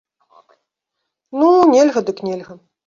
[1.43, 1.47] Ну,
[1.77, 2.53] нельга, дык нельга.